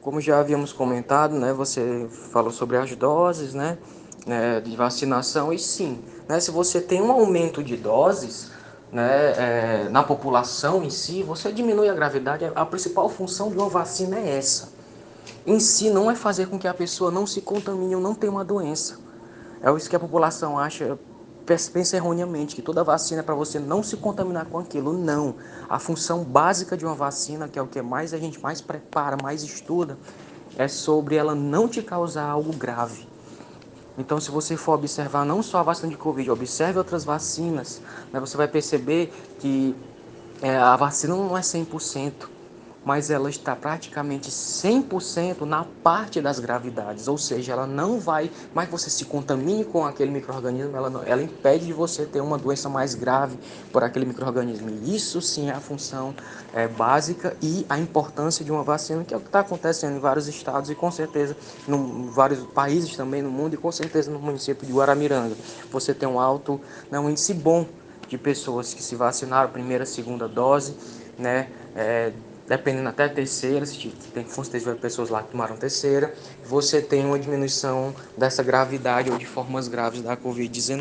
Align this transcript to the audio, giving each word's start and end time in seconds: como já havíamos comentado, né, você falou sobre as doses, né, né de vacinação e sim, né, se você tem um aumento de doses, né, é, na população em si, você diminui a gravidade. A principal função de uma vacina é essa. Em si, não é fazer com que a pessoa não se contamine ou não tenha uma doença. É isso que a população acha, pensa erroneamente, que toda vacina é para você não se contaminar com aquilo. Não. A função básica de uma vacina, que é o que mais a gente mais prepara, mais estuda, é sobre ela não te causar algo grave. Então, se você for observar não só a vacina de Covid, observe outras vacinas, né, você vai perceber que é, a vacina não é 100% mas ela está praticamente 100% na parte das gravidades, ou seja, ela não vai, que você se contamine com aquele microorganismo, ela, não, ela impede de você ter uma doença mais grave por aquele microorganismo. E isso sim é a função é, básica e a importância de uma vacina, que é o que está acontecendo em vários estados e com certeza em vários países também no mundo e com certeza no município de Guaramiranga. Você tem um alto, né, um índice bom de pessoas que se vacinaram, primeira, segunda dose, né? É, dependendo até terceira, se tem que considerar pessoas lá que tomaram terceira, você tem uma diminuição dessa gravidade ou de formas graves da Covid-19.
como 0.00 0.20
já 0.20 0.40
havíamos 0.40 0.72
comentado, 0.72 1.34
né, 1.34 1.52
você 1.52 2.06
falou 2.32 2.50
sobre 2.50 2.76
as 2.76 2.94
doses, 2.96 3.54
né, 3.54 3.78
né 4.26 4.60
de 4.60 4.74
vacinação 4.76 5.52
e 5.52 5.58
sim, 5.58 6.02
né, 6.28 6.40
se 6.40 6.50
você 6.50 6.80
tem 6.80 7.02
um 7.02 7.12
aumento 7.12 7.62
de 7.62 7.76
doses, 7.76 8.50
né, 8.92 9.32
é, 9.36 9.88
na 9.88 10.02
população 10.02 10.82
em 10.82 10.90
si, 10.90 11.22
você 11.22 11.52
diminui 11.52 11.88
a 11.88 11.94
gravidade. 11.94 12.50
A 12.54 12.66
principal 12.66 13.08
função 13.08 13.50
de 13.50 13.56
uma 13.56 13.68
vacina 13.68 14.18
é 14.18 14.36
essa. 14.36 14.72
Em 15.46 15.60
si, 15.60 15.90
não 15.90 16.10
é 16.10 16.14
fazer 16.14 16.48
com 16.48 16.58
que 16.58 16.66
a 16.66 16.74
pessoa 16.74 17.10
não 17.10 17.26
se 17.26 17.40
contamine 17.40 17.94
ou 17.94 18.00
não 18.00 18.14
tenha 18.14 18.32
uma 18.32 18.44
doença. 18.44 18.98
É 19.62 19.70
isso 19.76 19.88
que 19.88 19.96
a 19.96 20.00
população 20.00 20.58
acha, 20.58 20.98
pensa 21.72 21.96
erroneamente, 21.96 22.54
que 22.54 22.62
toda 22.62 22.84
vacina 22.84 23.20
é 23.20 23.22
para 23.22 23.34
você 23.34 23.58
não 23.58 23.82
se 23.82 23.96
contaminar 23.96 24.46
com 24.46 24.58
aquilo. 24.58 24.92
Não. 24.92 25.34
A 25.68 25.78
função 25.78 26.22
básica 26.22 26.76
de 26.76 26.84
uma 26.84 26.94
vacina, 26.94 27.48
que 27.48 27.58
é 27.58 27.62
o 27.62 27.66
que 27.66 27.80
mais 27.82 28.12
a 28.12 28.18
gente 28.18 28.40
mais 28.40 28.60
prepara, 28.60 29.16
mais 29.22 29.42
estuda, 29.42 29.98
é 30.56 30.68
sobre 30.68 31.16
ela 31.16 31.34
não 31.34 31.68
te 31.68 31.82
causar 31.82 32.24
algo 32.24 32.52
grave. 32.52 33.08
Então, 33.98 34.20
se 34.20 34.30
você 34.30 34.56
for 34.56 34.74
observar 34.74 35.24
não 35.24 35.42
só 35.42 35.58
a 35.58 35.62
vacina 35.62 35.90
de 35.90 35.96
Covid, 35.96 36.30
observe 36.30 36.78
outras 36.78 37.04
vacinas, 37.04 37.82
né, 38.12 38.20
você 38.20 38.36
vai 38.36 38.48
perceber 38.48 39.12
que 39.38 39.74
é, 40.40 40.56
a 40.56 40.74
vacina 40.76 41.14
não 41.14 41.36
é 41.36 41.40
100% 41.40 42.12
mas 42.84 43.10
ela 43.10 43.28
está 43.28 43.54
praticamente 43.54 44.30
100% 44.30 45.42
na 45.42 45.64
parte 45.82 46.20
das 46.20 46.38
gravidades, 46.38 47.08
ou 47.08 47.18
seja, 47.18 47.52
ela 47.52 47.66
não 47.66 48.00
vai, 48.00 48.28
que 48.28 48.70
você 48.70 48.88
se 48.88 49.04
contamine 49.04 49.64
com 49.64 49.84
aquele 49.84 50.10
microorganismo, 50.10 50.76
ela, 50.76 50.88
não, 50.88 51.02
ela 51.02 51.22
impede 51.22 51.66
de 51.66 51.72
você 51.72 52.06
ter 52.06 52.20
uma 52.20 52.38
doença 52.38 52.68
mais 52.68 52.94
grave 52.94 53.38
por 53.72 53.82
aquele 53.82 54.06
microorganismo. 54.06 54.70
E 54.70 54.96
isso 54.96 55.20
sim 55.20 55.50
é 55.50 55.52
a 55.52 55.60
função 55.60 56.14
é, 56.54 56.68
básica 56.68 57.36
e 57.42 57.66
a 57.68 57.78
importância 57.78 58.44
de 58.44 58.50
uma 58.50 58.62
vacina, 58.62 59.04
que 59.04 59.12
é 59.12 59.16
o 59.16 59.20
que 59.20 59.26
está 59.26 59.40
acontecendo 59.40 59.96
em 59.96 60.00
vários 60.00 60.28
estados 60.28 60.70
e 60.70 60.74
com 60.74 60.90
certeza 60.90 61.36
em 61.68 62.10
vários 62.10 62.40
países 62.46 62.96
também 62.96 63.22
no 63.22 63.30
mundo 63.30 63.54
e 63.54 63.56
com 63.56 63.70
certeza 63.72 64.10
no 64.10 64.18
município 64.18 64.66
de 64.66 64.72
Guaramiranga. 64.72 65.34
Você 65.70 65.92
tem 65.92 66.08
um 66.08 66.18
alto, 66.18 66.60
né, 66.90 66.98
um 66.98 67.10
índice 67.10 67.34
bom 67.34 67.66
de 68.08 68.18
pessoas 68.18 68.74
que 68.74 68.82
se 68.82 68.96
vacinaram, 68.96 69.50
primeira, 69.50 69.86
segunda 69.86 70.26
dose, 70.26 70.74
né? 71.16 71.48
É, 71.76 72.12
dependendo 72.50 72.88
até 72.88 73.08
terceira, 73.08 73.64
se 73.64 73.78
tem 74.12 74.24
que 74.24 74.34
considerar 74.34 74.74
pessoas 74.74 75.08
lá 75.08 75.22
que 75.22 75.30
tomaram 75.30 75.56
terceira, 75.56 76.12
você 76.44 76.82
tem 76.82 77.06
uma 77.06 77.16
diminuição 77.16 77.94
dessa 78.18 78.42
gravidade 78.42 79.08
ou 79.08 79.16
de 79.16 79.24
formas 79.24 79.68
graves 79.68 80.02
da 80.02 80.16
Covid-19. 80.16 80.78